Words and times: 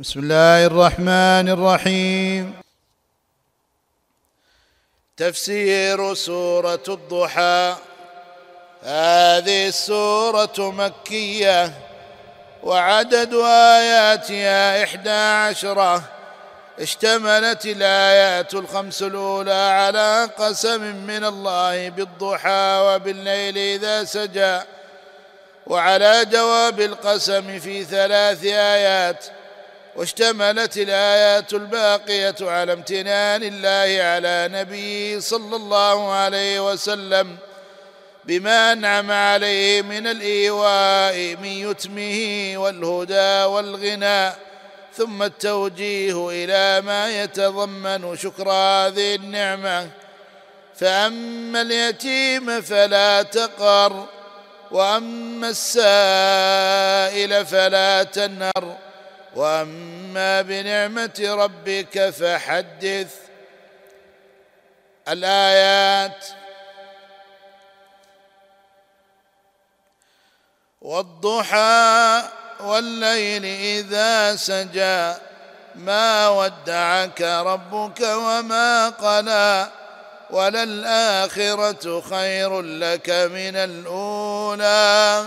بسم 0.00 0.20
الله 0.20 0.66
الرحمن 0.66 1.48
الرحيم. 1.48 2.54
تفسير 5.16 6.14
سورة 6.14 6.82
الضحى. 6.88 7.76
هذه 8.82 9.68
السورة 9.68 10.56
مكية 10.58 11.72
وعدد 12.62 13.34
آياتها 13.44 14.84
إحدى 14.84 15.10
عشرة. 15.10 16.02
اشتملت 16.78 17.66
الآيات 17.66 18.54
الخمس 18.54 19.02
الأولى 19.02 19.52
على 19.52 20.30
قسم 20.38 20.80
من 21.06 21.24
الله 21.24 21.88
بالضحى 21.88 22.80
وبالليل 22.84 23.58
إذا 23.58 24.04
سجى. 24.04 24.60
وعلى 25.66 26.24
جواب 26.24 26.80
القسم 26.80 27.58
في 27.58 27.84
ثلاث 27.84 28.44
آيات 28.44 29.39
واشتملت 29.96 30.76
الآيات 30.76 31.52
الباقية 31.52 32.34
على 32.40 32.72
امتنان 32.72 33.42
الله 33.42 34.02
على 34.02 34.48
نبيه 34.52 35.18
صلى 35.18 35.56
الله 35.56 36.12
عليه 36.12 36.72
وسلم 36.72 37.36
بما 38.24 38.72
أنعم 38.72 39.10
عليه 39.10 39.82
من 39.82 40.06
الإيواء 40.06 41.36
من 41.36 41.48
يتمه 41.48 42.52
والهدى 42.56 43.44
والغنى 43.44 44.32
ثم 44.96 45.22
التوجيه 45.22 46.28
إلى 46.30 46.80
ما 46.86 47.22
يتضمن 47.22 48.16
شكر 48.16 48.50
هذه 48.50 49.14
النعمة. 49.14 49.88
فأما 50.76 51.62
اليتيم 51.62 52.60
فلا 52.60 53.22
تقر 53.22 54.06
وأما 54.70 55.48
السائل 55.48 57.46
فلا 57.46 58.02
تنهر. 58.02 58.76
وأما 59.40 60.42
بنعمة 60.42 61.20
ربك 61.20 62.10
فحدث. 62.10 63.14
الآيات 65.08 66.26
والضحى 70.80 72.22
والليل 72.60 73.44
إذا 73.44 74.36
سجى 74.36 75.14
ما 75.74 76.28
ودعك 76.28 77.22
ربك 77.22 78.00
وما 78.00 78.88
قلى 78.88 79.68
وللآخرة 80.30 82.00
خير 82.00 82.60
لك 82.60 83.10
من 83.10 83.56
الأولى. 83.56 85.26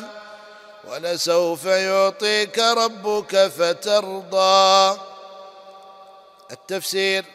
ولسوف 0.87 1.65
يعطيك 1.65 2.59
ربك 2.59 3.47
فترضى. 3.47 4.99
التفسير 6.51 7.25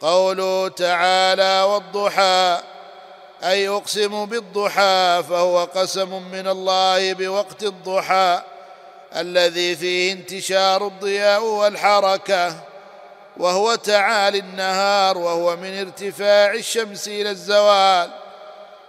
قوله 0.00 0.68
تعالى 0.68 1.62
والضحى 1.62 2.62
أي 3.44 3.68
أقسم 3.68 4.26
بالضحى 4.26 5.24
فهو 5.28 5.64
قسم 5.64 6.22
من 6.32 6.48
الله 6.48 7.12
بوقت 7.12 7.62
الضحى 7.62 8.42
الذي 9.16 9.76
فيه 9.76 10.12
انتشار 10.12 10.86
الضياء 10.86 11.42
والحركة 11.42 12.56
وهو 13.36 13.74
تعالي 13.74 14.38
النهار 14.38 15.18
وهو 15.18 15.56
من 15.56 15.78
ارتفاع 15.78 16.54
الشمس 16.54 17.08
إلى 17.08 17.30
الزوال 17.30 18.10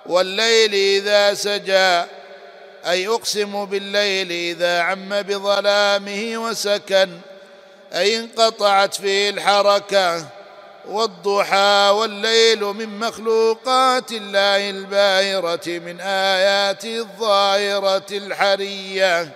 والليل 0.06 0.74
إذا 0.74 1.34
سجى. 1.34 2.17
أي 2.88 3.08
أقسم 3.08 3.66
بالليل 3.66 4.32
إذا 4.32 4.80
عم 4.80 5.22
بظلامه 5.22 6.34
وسكن 6.38 7.10
أي 7.94 8.20
انقطعت 8.20 8.96
فيه 8.96 9.30
الحركة 9.30 10.26
والضحى 10.88 11.90
والليل 11.94 12.64
من 12.64 13.00
مخلوقات 13.00 14.12
الله 14.12 14.70
الباهرة 14.70 15.68
من 15.68 16.02
اياته 16.02 16.98
الظاهرة 16.98 18.06
الحرية. 18.12 19.32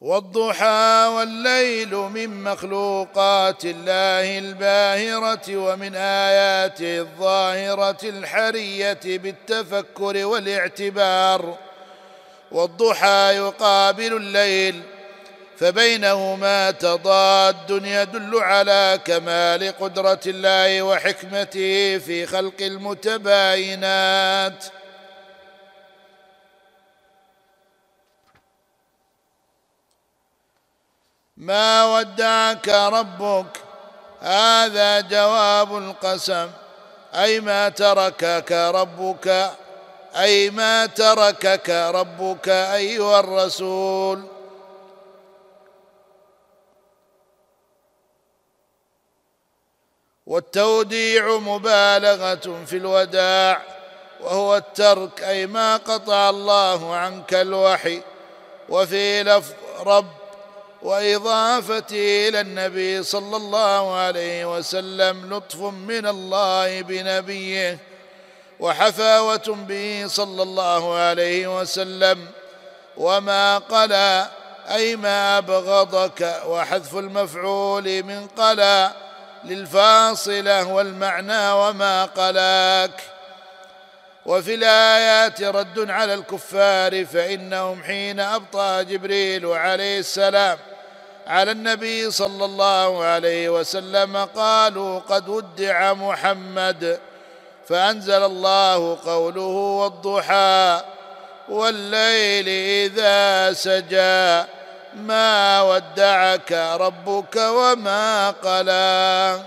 والضحى 0.00 1.10
والليل 1.14 1.94
من 1.94 2.44
مخلوقات 2.44 3.64
الله 3.64 4.38
الباهرة 4.38 5.56
ومن 5.56 5.96
آياته 5.96 6.98
الظاهرة 6.98 7.98
الحرية 8.04 9.00
بالتفكر 9.04 10.26
والاعتبار. 10.26 11.58
والضحى 12.52 13.32
يقابل 13.36 14.16
الليل 14.16 14.82
فبينهما 15.58 16.70
تضاد 16.70 17.70
يدل 17.70 18.38
على 18.38 19.00
كمال 19.04 19.74
قدرة 19.80 20.20
الله 20.26 20.82
وحكمته 20.82 21.98
في 21.98 22.26
خلق 22.26 22.60
المتباينات. 22.60 24.64
ما 31.40 31.84
ودعك 31.84 32.68
ربك؟ 32.68 33.60
هذا 34.20 35.00
جواب 35.00 35.76
القسم. 35.76 36.50
أي 37.14 37.40
ما 37.40 37.68
تركك 37.68 38.52
ربك؟ 38.52 39.50
أي 40.16 40.50
ما 40.50 40.86
تركك 40.86 41.70
ربك 41.70 42.48
أيها 42.48 43.20
الرسول؟ 43.20 44.22
والتوديع 50.26 51.38
مبالغة 51.38 52.64
في 52.66 52.76
الوداع 52.76 53.62
وهو 54.20 54.56
الترك 54.56 55.22
أي 55.22 55.46
ما 55.46 55.76
قطع 55.76 56.30
الله 56.30 56.94
عنك 56.96 57.34
الوحي. 57.34 58.02
وفي 58.68 59.22
لفظ 59.22 59.52
رب 59.80 60.19
واضافته 60.82 62.28
إلى 62.28 62.40
النبي 62.40 63.02
صلى 63.02 63.36
الله 63.36 63.94
عليه 63.96 64.56
وسلم 64.56 65.34
لطف 65.34 65.60
من 65.60 66.06
الله 66.06 66.82
بنبيه 66.82 67.78
وحفاوة 68.60 69.56
به 69.68 70.04
صلى 70.06 70.42
الله 70.42 70.94
عليه 70.94 71.60
وسلم 71.60 72.26
وما 72.96 73.58
قلى 73.58 74.28
أي 74.70 74.96
ما 74.96 75.38
أبغضك 75.38 76.42
وحذف 76.46 76.96
المفعول 76.96 78.02
من 78.02 78.26
قلى 78.26 78.90
للفاصلة 79.44 80.72
والمعنى 80.72 81.50
وما 81.52 82.04
قلاك. 82.04 83.19
وفي 84.26 84.54
الآيات 84.54 85.42
رد 85.42 85.90
على 85.90 86.14
الكفار 86.14 87.04
فإنهم 87.06 87.82
حين 87.82 88.20
أبطأ 88.20 88.82
جبريل 88.82 89.46
عليه 89.46 89.98
السلام 89.98 90.58
على 91.26 91.52
النبي 91.52 92.10
صلى 92.10 92.44
الله 92.44 93.04
عليه 93.04 93.48
وسلم 93.48 94.16
قالوا 94.16 94.98
قد 94.98 95.28
ودع 95.28 95.92
محمد 95.92 96.98
فأنزل 97.68 98.22
الله 98.22 98.98
قوله 99.06 99.42
والضحى 99.42 100.80
والليل 101.48 102.48
إذا 102.48 103.52
سجى 103.52 104.48
ما 104.94 105.62
ودعك 105.62 106.52
ربك 106.52 107.36
وما 107.36 108.30
قلى 108.30 109.40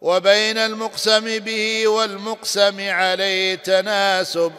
وبين 0.00 0.58
المقسم 0.58 1.38
به 1.38 1.88
والمقسم 1.88 2.90
عليه 2.90 3.54
تناسب 3.54 4.52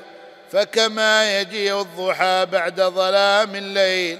فكما 0.51 1.39
يجيء 1.39 1.81
الضحى 1.81 2.45
بعد 2.51 2.81
ظلام 2.81 3.55
الليل 3.55 4.19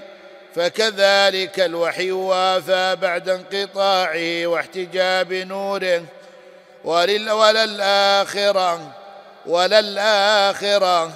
فكذلك 0.54 1.60
الوحي 1.60 2.10
وافى 2.10 2.96
بعد 2.96 3.28
انقطاعه 3.28 4.46
واحتجاب 4.46 5.32
نوره 5.32 6.04
ولل 6.84 7.30
وللآخرة 7.30 8.92
وللآخرة 9.46 11.12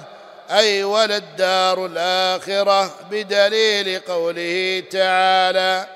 أي 0.51 0.83
وللدار 0.83 1.85
الآخرة 1.85 2.95
بدليل 3.11 3.99
قوله 3.99 4.83
تعالى 4.91 5.87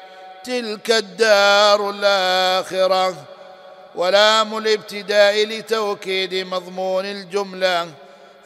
تلك 0.43 0.91
الدار 0.91 1.89
الآخرة. 1.89 3.15
ولام 3.97 4.57
الابتداء 4.57 5.45
لتوكيد 5.45 6.33
مضمون 6.33 7.05
الجملة. 7.05 7.87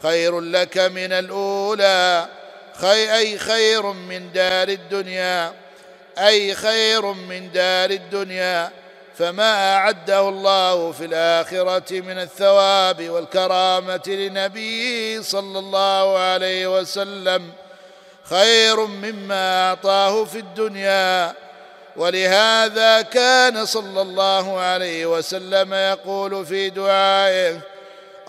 خير 0.03 0.39
لك 0.39 0.77
من 0.77 1.11
الأولى. 1.13 2.27
خي 2.81 3.17
أي 3.17 3.37
خير 3.37 3.85
من 3.85 4.31
دار 4.31 4.67
الدنيا. 4.67 5.53
أي 6.17 6.55
خير 6.55 7.05
من 7.05 7.51
دار 7.51 7.89
الدنيا. 7.89 8.71
فما 9.17 9.75
أعده 9.75 10.29
الله 10.29 10.91
في 10.91 11.05
الآخرة 11.05 12.01
من 12.01 12.19
الثواب 12.19 13.09
والكرامة 13.09 14.03
لنبيه 14.07 15.21
صلى 15.21 15.59
الله 15.59 16.19
عليه 16.19 16.79
وسلم. 16.79 17.51
خير 18.23 18.85
مما 18.85 19.69
أعطاه 19.69 20.25
في 20.25 20.37
الدنيا. 20.37 21.33
ولهذا 21.95 23.01
كان 23.01 23.65
صلى 23.65 24.01
الله 24.01 24.59
عليه 24.59 25.05
وسلم 25.05 25.73
يقول 25.73 26.45
في 26.45 26.69
دعائه 26.69 27.59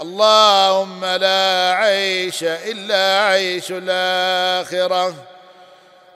اللهم 0.01 1.05
لا 1.05 1.73
عيش 1.77 2.43
إلا 2.45 3.25
عيش 3.25 3.73
الآخرة. 3.73 5.15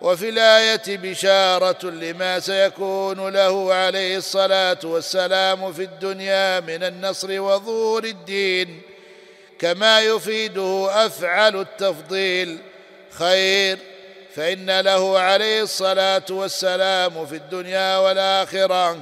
وفي 0.01 0.29
الآية 0.29 0.83
بشارة 0.87 1.87
لما 1.91 2.41
سيكون 2.41 3.29
له 3.29 3.75
عليه 3.75 4.17
الصلاة 4.17 4.79
والسلام 4.85 5.73
في 5.73 5.83
الدنيا 5.83 6.61
من 6.61 6.83
النصر 6.83 7.41
وظهور 7.41 8.05
الدين 8.05 8.83
كما 9.59 10.01
يفيده 10.01 11.07
أفعل 11.07 11.61
التفضيل 11.61 12.59
خير. 13.11 13.79
فإن 14.37 14.81
له 14.81 15.19
عليه 15.19 15.63
الصلاة 15.63 16.25
والسلام 16.31 17.27
في 17.27 17.37
الدنيا 17.37 17.99
والآخرة 17.99 18.99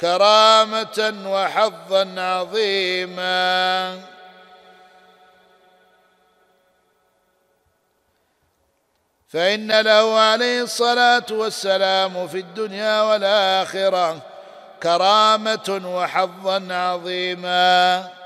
كرامة 0.00 1.22
وحظا 1.26 2.20
عظيما. 2.20 3.98
فإن 9.28 9.80
له 9.80 10.18
عليه 10.18 10.62
الصلاة 10.62 11.26
والسلام 11.30 12.28
في 12.28 12.38
الدنيا 12.38 13.02
والآخرة 13.02 14.20
كرامة 14.82 15.80
وحظا 15.84 16.74
عظيما. 16.74 18.19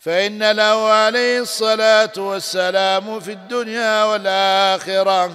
فإن 0.00 0.50
له 0.50 0.88
عليه 0.92 1.40
الصلاة 1.40 2.12
والسلام 2.16 3.20
في 3.20 3.32
الدنيا 3.32 4.04
والآخرة 4.04 5.30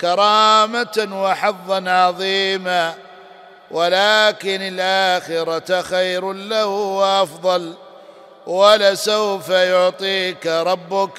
كرامة 0.00 1.08
وحظا 1.12 1.90
عظيما 1.90 2.94
ولكن 3.70 4.62
الآخرة 4.62 5.82
خير 5.82 6.32
له 6.32 6.66
وأفضل 6.66 7.74
ولسوف 8.46 9.48
يعطيك 9.48 10.46
ربك 10.46 11.10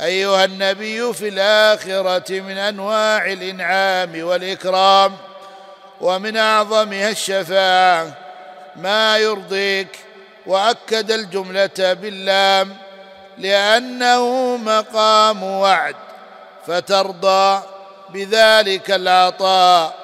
أيها 0.00 0.44
النبي 0.44 1.12
في 1.12 1.28
الآخرة 1.28 2.40
من 2.40 2.58
أنواع 2.58 3.26
الإنعام 3.26 4.24
والإكرام 4.24 5.16
ومن 6.00 6.36
أعظمها 6.36 7.10
الشفاعة 7.10 8.12
ما 8.76 9.18
يرضيك 9.18 10.07
وأكد 10.48 11.10
الجملة 11.10 11.78
باللام 11.78 12.76
لأنه 13.38 14.56
مقام 14.56 15.42
وعد 15.42 15.96
فترضى 16.66 17.62
بذلك 18.10 18.90
العطاء. 18.90 19.94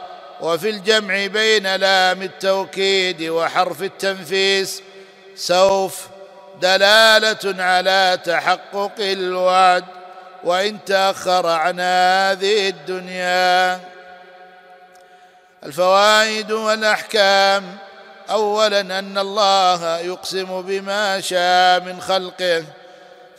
وفي 0.40 0.70
الجمع 0.70 1.26
بين 1.26 1.76
لام 1.76 2.22
التوكيد 2.22 3.22
وحرف 3.22 3.82
التنفيس 3.82 4.82
سوف 5.36 6.06
دلالة 6.60 7.62
على 7.62 8.18
تحقق 8.24 8.92
الوعد 8.98 9.84
وإن 10.44 10.84
تأخر 10.84 11.46
عن 11.46 11.80
هذه 11.80 12.68
الدنيا. 12.68 13.80
الفوائد 15.64 16.52
والأحكام 16.52 17.76
اولا 18.30 18.80
أن 18.80 19.18
الله 19.18 19.98
يقسم 19.98 20.62
بما 20.62 21.20
شاء 21.20 21.80
من 21.80 22.00
خلقه. 22.00 22.64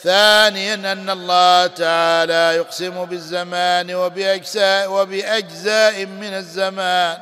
ثانيا 0.03 0.73
أن 0.73 1.09
الله 1.09 1.67
تعالى 1.67 2.55
يقسم 2.55 3.05
بالزمان 3.05 3.95
وبأجزاء, 3.95 4.91
وبأجزاء 4.91 6.05
من 6.05 6.33
الزمان. 6.33 7.17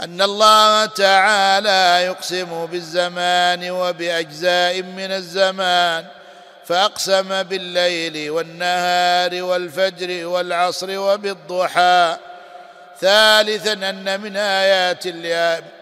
أن 0.00 0.22
الله 0.22 0.86
تعالى 0.86 2.06
يقسم 2.06 2.66
بالزمان 2.66 3.70
وبأجزاء 3.70 4.82
من 4.82 5.12
الزمان. 5.12 6.04
فأقسم 6.64 7.42
بالليل 7.42 8.30
والنهار 8.30 9.42
والفجر 9.42 10.26
والعصر 10.26 10.98
وبالضحى. 10.98 12.16
ثالثا 13.00 13.72
أن 13.72 14.20
من 14.20 14.36
الله 14.36 15.79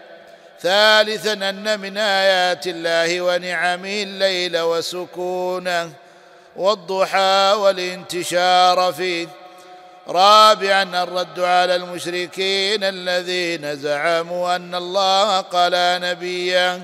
ثالثا 0.62 1.32
أن 1.32 1.80
من 1.80 1.98
آيات 1.98 2.66
الله 2.66 3.20
ونعمه 3.20 4.02
الليل 4.02 4.58
وسكونه 4.58 5.90
والضحى 6.56 7.54
والانتشار 7.56 8.92
فيه. 8.92 9.28
رابعا 10.08 11.02
الرد 11.02 11.40
على 11.40 11.76
المشركين 11.76 12.84
الذين 12.84 13.76
زعموا 13.76 14.56
أن 14.56 14.74
الله 14.74 15.40
قال 15.40 15.72
نبيا. 16.02 16.82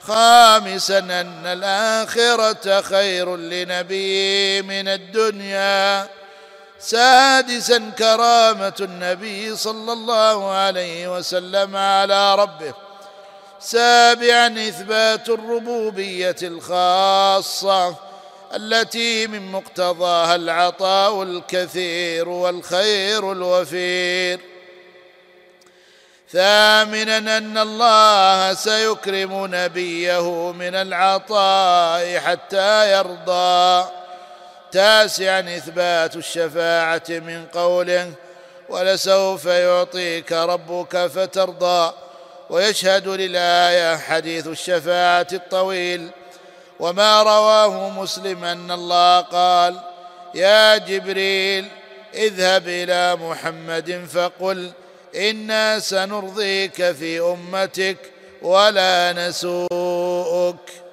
خامسا 0.00 0.98
أن 0.98 1.46
الآخرة 1.46 2.80
خير 2.80 3.36
لنبي 3.36 4.62
من 4.62 4.88
الدنيا. 4.88 6.08
سادسا 6.78 7.90
كرامة 7.98 8.74
النبي 8.80 9.56
صلى 9.56 9.92
الله 9.92 10.50
عليه 10.50 11.16
وسلم 11.16 11.76
على 11.76 12.34
ربه. 12.34 12.74
سابعا 13.60 14.46
إثبات 14.46 15.28
الربوبية 15.28 16.36
الخاصة 16.42 17.94
التي 18.54 19.26
من 19.26 19.52
مقتضاها 19.52 20.34
العطاء 20.34 21.22
الكثير 21.22 22.28
والخير 22.28 23.32
الوفير. 23.32 24.40
ثامنا 26.32 27.18
أن 27.38 27.58
الله 27.58 28.54
سيكرم 28.54 29.46
نبيه 29.54 30.52
من 30.52 30.74
العطاء 30.74 32.18
حتى 32.18 32.92
يرضى. 32.92 33.88
تاسعا 34.72 35.40
إثبات 35.40 36.16
الشفاعة 36.16 37.02
من 37.08 37.46
قوله 37.54 38.12
ولسوف 38.68 39.44
يعطيك 39.44 40.32
ربك 40.32 41.06
فترضى 41.06 41.92
ويشهد 42.50 43.08
للآية 43.08 43.96
حديث 43.96 44.46
الشفاعة 44.46 45.26
الطويل 45.32 46.08
وما 46.80 47.22
رواه 47.22 47.90
مسلم 47.90 48.44
أن 48.44 48.70
الله 48.70 49.20
قال 49.20 49.80
يا 50.34 50.76
جبريل 50.76 51.68
اذهب 52.14 52.68
إلى 52.68 53.16
محمد 53.16 54.06
فقل 54.12 54.70
إنا 55.16 55.78
سنرضيك 55.78 56.92
في 56.92 57.20
أمتك 57.20 57.96
ولا 58.42 59.12
نسوءك 59.12 60.85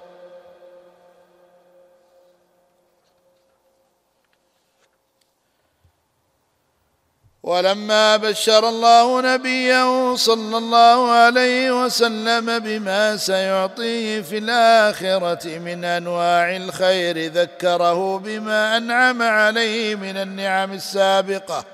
ولما 7.44 8.18
بشر 8.18 8.70
الله 8.70 9.22
نبيه 9.22 10.16
صلى 10.16 10.58
الله 10.58 11.12
عليه 11.12 11.86
وسلم 11.86 12.60
بما 12.60 13.18
سيعطيه 13.18 14.22
في 14.22 14.38
الآخرة 14.38 15.58
من 15.58 15.86
أنواع 15.86 16.56
الخير 16.56 17.32
ذكره 17.32 18.20
بما 18.20 18.78
أنعم 18.78 19.22
عليه 19.22 19.96
من 19.96 20.18
النعم 20.18 20.74
السابقة. 20.74 21.66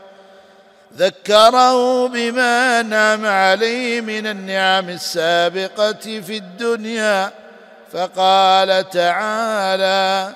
ذكره 0.97 2.07
بما 2.07 2.79
أنعم 2.79 3.25
عليه 3.25 4.01
من 4.01 4.27
النعم 4.27 4.89
السابقة 4.89 6.21
في 6.21 6.37
الدنيا. 6.37 7.31
فقال 7.93 8.89
تعالى 8.89 10.35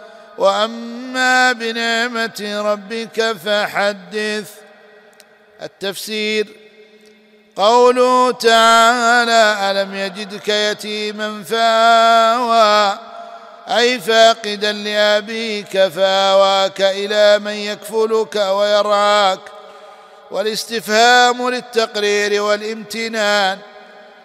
وأما 0.37 1.51
بنعمة 1.51 2.61
ربك 2.65 3.35
فحدث. 3.45 4.51
التفسير 5.61 6.47
قوله 7.55 8.31
تعالى 8.31 9.71
ألم 9.71 9.95
يجدك 9.95 10.47
يتيما 10.47 11.43
فآوى 11.43 12.99
أي 13.77 13.99
فاقدا 13.99 14.71
لأبيك 14.71 15.87
فآواك 15.87 16.81
إلى 16.81 17.39
من 17.39 17.51
يكفلك 17.51 18.35
ويرعاك. 18.35 19.39
والاستفهام 20.31 21.49
للتقرير 21.49 22.41
والامتنان 22.41 23.57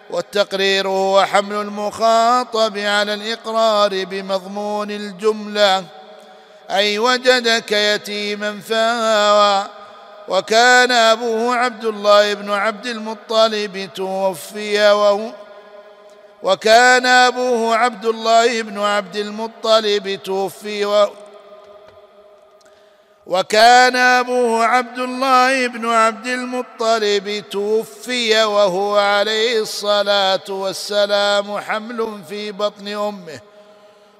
والتقرير 0.09 0.87
هو 0.87 1.25
حمل 1.25 1.55
المخاطب 1.55 2.77
على 2.77 3.13
الإقرار 3.13 4.05
بمضمون 4.05 4.91
الجملة. 4.91 5.83
أي 6.69 6.99
وجدك 6.99 7.71
يتيما 7.71 8.59
فاوى 8.59 9.67
وكان 10.27 10.91
أبوه 10.91 11.55
عبد 11.55 11.85
الله 11.85 12.33
بن 12.33 12.51
عبد 12.51 12.85
المطلب 12.85 13.89
توفي 13.95 14.91
وهو 14.91 15.31
وكان 16.43 17.05
أبوه 17.05 17.75
عبد 17.75 18.05
الله 18.05 18.61
بن 18.61 18.79
عبد 18.79 19.15
المطلب 19.15 20.19
توفي 20.23 20.85
و 20.85 21.09
وكان 23.27 23.95
ابوه 23.95 24.65
عبد 24.65 24.99
الله 24.99 25.67
بن 25.67 25.89
عبد 25.89 26.27
المطلب 26.27 27.43
توفي 27.51 28.43
وهو 28.43 28.97
عليه 28.97 29.61
الصلاة 29.61 30.43
والسلام 30.49 31.57
حمل 31.59 32.21
في 32.29 32.51
بطن 32.51 32.87
أمه 32.87 33.39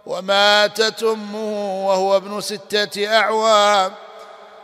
وماتت 0.05 1.03
أمه 1.03 1.87
وهو 1.87 2.17
ابن 2.17 2.41
ستة 2.41 3.07
أعوام. 3.17 3.91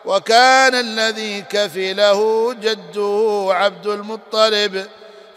وكان 0.06 0.76
الذي 0.76 1.42
كفله 1.42 2.54
جده 2.54 3.48
عبد 3.50 3.88
المطلب 3.88 4.88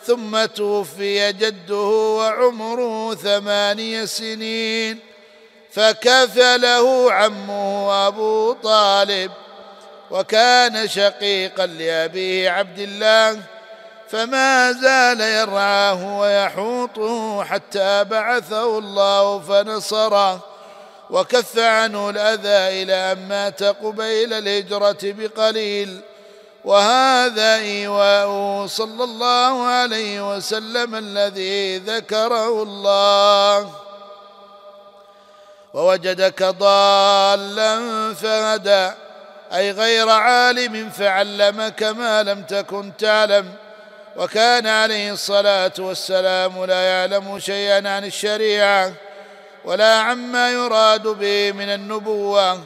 ثم 0.04 0.44
توفي 0.44 1.32
جده 1.32 1.76
وعمره 2.18 3.14
ثماني 3.14 4.06
سنين. 4.06 5.15
فكفله 5.76 7.12
عمه 7.12 8.06
أبو 8.08 8.52
طالب 8.52 9.32
وكان 10.10 10.88
شقيقا 10.88 11.66
لابيه 11.66 12.50
عبد 12.50 12.78
الله 12.78 13.42
فما 14.08 14.72
زال 14.72 15.20
يرعاه 15.20 16.18
ويحوطه 16.18 17.44
حتى 17.44 18.04
بعثه 18.04 18.78
الله 18.78 19.40
فنصره 19.40 20.40
وكف 21.10 21.58
عنه 21.58 22.10
الأذى 22.10 22.82
إلى 22.82 23.12
أن 23.12 23.28
مات 23.28 23.62
قبيل 23.62 24.32
الهجرة 24.32 24.98
بقليل. 25.02 26.00
وهذا 26.64 27.56
إيواء 27.56 28.66
صلى 28.66 29.04
الله 29.04 29.66
عليه 29.66 30.36
وسلم 30.36 30.94
الذي 30.94 31.78
ذكره 31.78 32.62
الله. 32.62 33.85
ووجدك 35.76 36.42
ضالا 36.42 37.74
فهدى 38.14 38.90
أي 39.52 39.70
غير 39.70 40.08
عالم 40.08 40.90
فعلمك 40.90 41.82
ما 41.82 42.22
لم 42.22 42.42
تكن 42.42 42.92
تعلم. 42.98 43.52
وكان 44.16 44.66
عليه 44.66 45.12
الصلاة 45.12 45.72
والسلام 45.78 46.64
لا 46.64 46.82
يعلم 46.82 47.38
شيئا 47.38 47.76
عن 47.88 48.04
الشريعة 48.04 48.92
ولا 49.64 49.94
عما 49.94 50.50
يراد 50.50 51.02
به 51.02 51.52
من 51.52 51.68
النبوة 51.68 52.60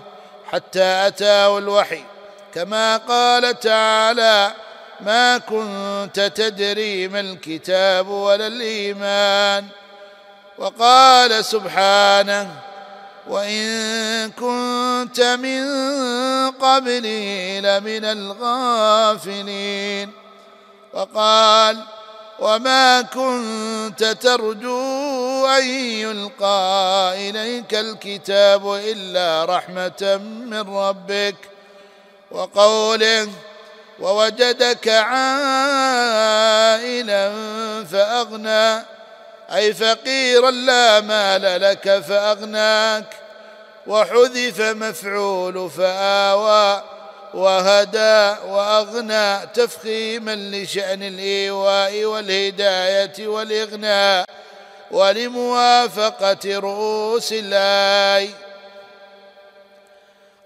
حتى 0.52 1.06
أتاه 1.06 1.58
الوحي. 1.58 2.04
كما 2.54 2.96
قال 2.96 3.60
تعالى 3.60 4.52
ما 5.00 5.38
كنت 5.38 6.20
تدري 6.20 7.08
ما 7.08 7.20
الكتاب 7.20 8.08
ولا 8.08 8.46
الإيمان 8.46 9.66
وقال 10.58 11.44
سبحانه 11.44 12.69
وإن 13.30 14.30
كنت 14.30 15.20
من 15.20 15.62
قبله 16.50 17.60
لمن 17.62 18.04
الغافلين. 18.04 20.12
وقال 20.92 21.84
وما 22.38 23.02
كنت 23.02 24.04
ترجو 24.04 25.46
أن 25.46 25.64
يلقى 25.64 27.30
إليك 27.30 27.74
الكتاب 27.74 28.74
إلا 28.74 29.44
رحمة 29.44 30.20
من 30.46 30.76
ربك. 30.76 31.36
وقوله 32.30 33.28
ووجدك 34.00 34.88
عائلا 34.88 35.34
فأغنى. 37.84 38.99
أي 39.52 39.74
فقيرا 39.74 40.50
لا 40.50 41.00
مال 41.00 41.60
لك 41.60 41.98
فأغناك. 41.98 43.20
وحذف 43.86 44.60
مفعول 44.60 45.70
فآوى 45.70 46.82
وهدى 47.34 48.40
وأغنى 48.46 49.46
تفخيما 49.46 50.34
لشأن 50.34 51.02
الإيواء 51.02 52.04
والهداية 52.04 53.28
والاغناء 53.28 54.26
ولموافقة 54.90 56.58
رؤوس 56.58 57.32
الاي 57.32 58.30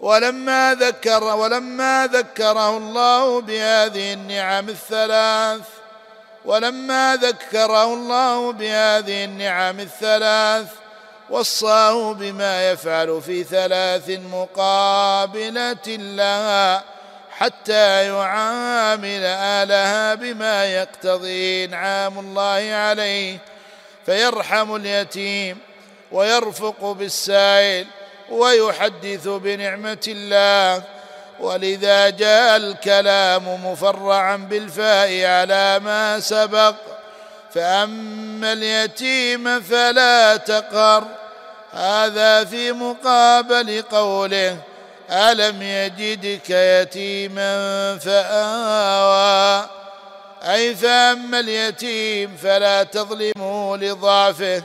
ولما 0.00 0.74
ذكر 0.80 1.24
ولما 1.24 2.06
ذكره 2.12 2.76
الله 2.76 3.40
بهذه 3.40 4.12
النعم 4.12 4.68
الثلاث 4.68 5.60
ولما 6.44 7.16
ذكره 7.16 7.94
الله 7.94 8.52
بهذه 8.52 9.24
النعم 9.24 9.80
الثلاث 9.80 10.66
وصاه 11.30 12.14
بما 12.14 12.70
يفعل 12.70 13.22
في 13.22 13.44
ثلاث 13.44 14.10
مقابلة 14.10 15.86
لها 15.96 16.84
حتى 17.30 18.06
يعامل 18.06 19.24
أهلها 19.24 20.14
بما 20.14 20.64
يقتضي 20.64 21.64
إنعام 21.64 22.18
الله 22.18 22.74
عليه 22.74 23.38
فيرحم 24.06 24.76
اليتيم 24.76 25.58
ويرفق 26.12 26.92
بالسائل 26.92 27.86
ويحدث 28.30 29.28
بنعمة 29.28 30.04
الله. 30.08 30.82
ولذا 31.40 32.10
جاء 32.10 32.56
الكلام 32.56 33.66
مفرعا 33.66 34.36
بالفاء 34.36 35.24
على 35.24 35.78
ما 35.78 36.20
سبق. 36.20 36.74
فأما 37.54 38.52
اليتيم 38.52 39.60
فلا 39.60 40.36
تقر 40.36 41.04
هذا 41.72 42.44
في 42.44 42.72
مقابل 42.72 43.82
قوله 43.82 44.58
ألم 45.10 45.62
يجدك 45.62 46.50
يتيما 46.50 47.98
فآوى. 47.98 49.68
أي 50.42 50.74
فأما 50.74 51.40
اليتيم 51.40 52.36
فلا 52.42 52.82
تظلمه 52.82 53.76
لضعفه 53.76 54.62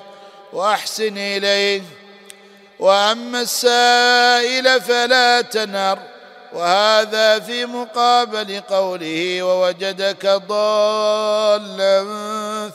وأحسن 0.53 1.17
إليه. 1.17 1.81
وأما 2.79 3.41
السائل 3.41 4.81
فلا 4.81 5.41
تنهر. 5.41 5.99
وهذا 6.53 7.39
في 7.39 7.65
مقابل 7.65 8.61
قوله 8.69 9.43
ووجدك 9.43 10.25
ضالا 10.25 12.05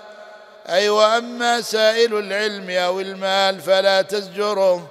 أي 0.69 0.89
وأما 0.89 1.61
سائل 1.61 2.13
العلم 2.13 2.69
أو 2.69 2.99
المال 2.99 3.61
فلا 3.61 4.01
تزجره 4.01 4.87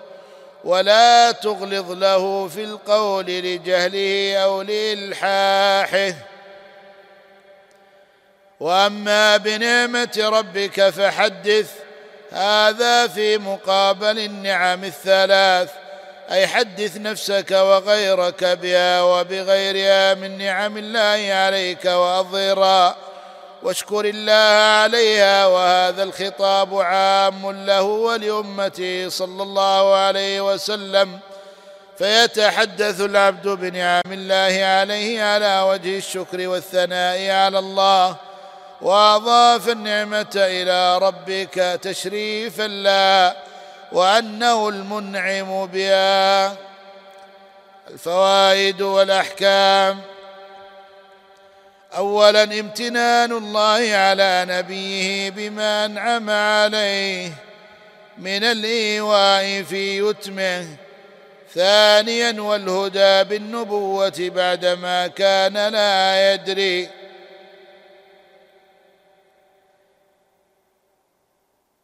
ولا 0.64 1.32
تغلظ 1.32 1.92
له 1.92 2.48
في 2.48 2.64
القول 2.64 3.26
لجهله 3.26 4.36
أو 4.36 4.62
لإلحاحه. 4.62 6.14
وأما 8.60 9.36
بنعمة 9.36 10.18
ربك 10.18 10.88
فحدث 10.88 11.70
هذا 12.32 13.06
في 13.06 13.38
مقابل 13.38 14.18
النعم 14.18 14.84
الثلاث. 14.84 15.68
أي 16.30 16.46
حدث 16.46 16.96
نفسك 16.96 17.50
وغيرك 17.50 18.44
بها 18.44 19.02
وبغيرها 19.02 20.14
من 20.14 20.38
نعم 20.38 20.76
الله 20.76 21.34
عليك 21.34 21.84
وأظهرها. 21.84 22.96
واشكر 23.62 24.04
الله 24.04 24.82
عليها 24.82 25.46
وهذا 25.46 26.02
الخطاب 26.02 26.74
عام 26.74 27.66
له 27.66 27.82
ولامته 27.82 29.08
صلى 29.08 29.42
الله 29.42 29.94
عليه 29.94 30.52
وسلم. 30.52 31.18
فيتحدث 31.98 33.00
العبد 33.00 33.48
بنعم 33.48 34.12
الله 34.12 34.64
عليه 34.64 35.22
على 35.22 35.60
وجه 35.60 35.98
الشكر 35.98 36.48
والثناء 36.48 37.30
على 37.30 37.58
الله. 37.58 38.29
وأضاف 38.82 39.68
النعمة 39.68 40.32
إلى 40.36 40.98
ربك 40.98 41.78
تشريفا 41.82 42.62
لا 42.62 43.36
وأنه 43.92 44.68
المنعم 44.68 45.66
بها. 45.66 46.56
الفوائد 47.90 48.82
والأحكام. 48.82 50.00
اولا 51.96 52.42
امتنان 52.42 53.32
الله 53.32 53.96
على 53.96 54.46
نبيه 54.48 55.30
بما 55.30 55.84
أنعم 55.84 56.30
عليه 56.30 57.32
من 58.18 58.44
الإيواء 58.44 59.62
في 59.62 59.98
يتمه. 59.98 60.66
ثانيا 61.54 62.40
والهدى 62.40 63.24
بالنبوة 63.24 64.12
بعدما 64.18 65.06
كان 65.06 65.68
لا 65.68 66.32
يدري. 66.32 66.99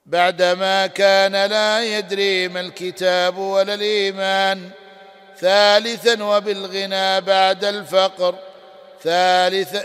بعدما 0.06 0.86
كان 0.86 1.32
لا 1.32 1.84
يدري 1.98 2.48
ما 2.48 2.60
الكتاب 2.60 3.38
ولا 3.38 3.74
الإيمان 3.74 4.70
ثالثا 5.38 6.24
وبالغنى 6.24 7.20
بعد 7.20 7.64
الفقر 7.64 8.34
ثالثا 9.02 9.82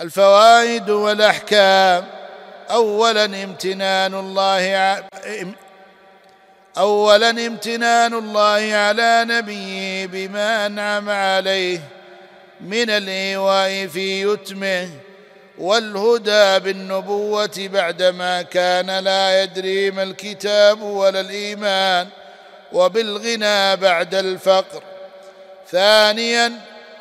الفوائد 0.00 0.90
والأحكام. 0.90 2.06
اولا 2.70 3.24
امتنان 3.24 4.14
الله 4.14 5.04
اولا 6.78 7.30
امتنان 7.30 8.14
الله 8.14 8.74
على 8.74 9.24
نبيه 9.28 10.06
بما 10.06 10.66
أنعم 10.66 11.10
عليه. 11.10 11.80
من 12.64 12.90
الإيواء 12.90 13.86
في 13.86 14.22
يتمه 14.22 14.88
والهدى 15.58 16.58
بالنبوة 16.58 17.68
بعدما 17.72 18.42
كان 18.42 18.98
لا 18.98 19.42
يدري 19.42 19.90
ما 19.90 20.02
الكتاب 20.02 20.82
ولا 20.82 21.20
الإيمان 21.20 22.08
وبالغنى 22.72 23.76
بعد 23.76 24.14
الفقر. 24.14 24.82
ثانيا 25.70 26.52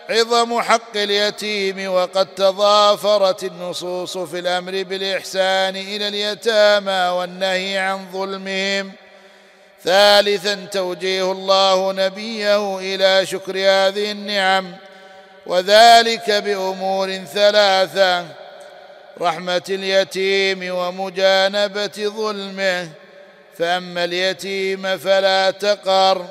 عظم 0.09 0.61
حق 0.61 0.97
اليتيم 0.97 1.91
وقد 1.91 2.25
تضافرت 2.35 3.43
النصوص 3.43 4.17
في 4.17 4.39
الأمر 4.39 4.83
بالإحسان 4.83 5.75
إلى 5.75 6.07
اليتامى 6.07 7.17
والنهي 7.17 7.77
عن 7.77 7.99
ظلمهم. 8.13 8.91
ثالثا 9.83 10.55
توجيه 10.71 11.31
الله 11.31 11.93
نبيه 11.93 12.79
إلى 12.79 13.25
شكر 13.25 13.57
هذه 13.57 14.11
النعم 14.11 14.75
وذلك 15.45 16.31
بأمور 16.31 17.17
ثلاثة 17.17 18.25
رحمة 19.21 19.61
اليتيم 19.69 20.75
ومجانبة 20.75 21.87
ظلمه. 21.97 22.89
فأما 23.57 24.03
اليتيم 24.03 24.97
فلا 24.97 25.51
تقر 25.51 26.25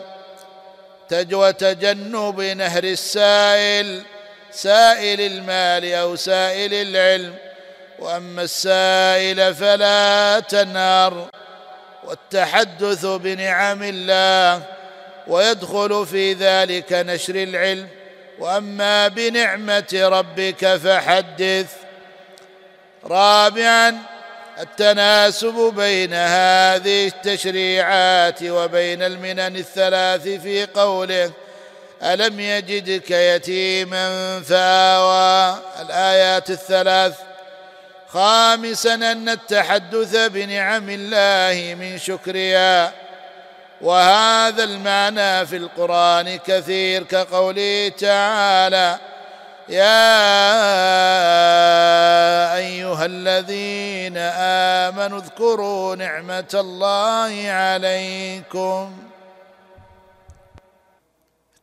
وتجنب 1.13 2.41
نهر 2.41 2.85
السائل 2.85 4.03
سائل 4.53 5.21
المال 5.21 5.93
أو 5.93 6.17
سائل 6.17 6.75
العلم. 6.75 7.35
وأما 7.99 8.43
السائل 8.43 9.55
فلا 9.55 10.41
تنهر. 10.41 11.29
والتحدث 12.05 13.07
بنعم 13.07 13.83
الله 13.83 14.63
ويدخل 15.27 16.07
في 16.07 16.33
ذلك 16.33 16.93
نشر 16.93 17.35
العلم. 17.35 17.89
وأما 18.43 19.09
بنعمة 19.09 20.01
ربك 20.03 20.77
فحدث. 20.77 21.67
رابعا 23.05 23.99
التناسب 24.61 25.73
بين 25.77 26.15
هذه 26.15 27.07
التشريعات 27.07 28.43
وبين 28.43 29.03
المنن 29.03 29.57
الثلاث 29.57 30.23
في 30.23 30.67
قوله 30.67 31.33
ألم 32.03 32.41
يجدك 32.41 33.11
يتيما 33.11 34.41
فآوى. 34.41 35.59
الآيات 35.81 36.51
الثلاث 36.51 37.15
خامسا 38.09 38.95
أن 38.95 39.29
التحدث 39.29 40.17
بنعم 40.17 40.91
الله 40.91 41.75
من 41.75 41.99
شكرها. 41.99 43.02
وهذا 43.83 44.65
المعنى 44.65 45.47
في 45.47 45.57
القرآن 45.57 46.37
كثير 46.37 47.03
كقوله 47.03 47.89
تعالى 47.89 48.99
يا 49.69 50.17
أيها 52.57 53.05
الذين 53.05 54.17
آمنوا 54.87 55.19
اذكروا 55.19 55.97
نعمة 55.97 56.55
الله 56.55 57.51
عليكم. 57.51 58.97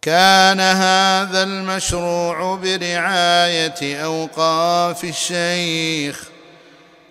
كان 0.01 0.59
هذا 0.59 1.43
المشروع 1.43 2.55
برعاية 2.55 4.03
أوقاف 4.03 5.03
الشيخ 5.03 6.23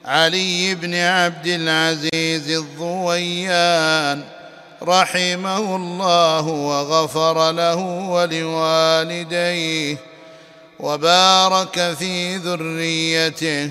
علي 0.05 0.75
بن 0.75 0.94
عبد 0.94 1.47
العزيز 1.47 2.51
الضويان. 2.51 4.38
رحمه 4.83 5.77
الله 5.77 6.47
وغفر 6.47 7.53
له 7.53 7.77
ولوالديه 8.11 9.97
وبارك 10.81 11.95
في 11.99 12.37
ذريته 12.37 13.71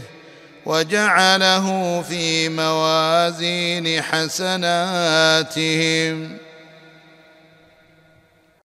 وجعله 0.66 2.02
في 2.02 2.50
موازين 2.50 4.02
حسناتهم. 4.02 5.28